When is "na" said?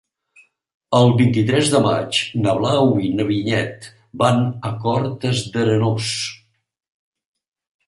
2.45-2.55, 3.19-3.27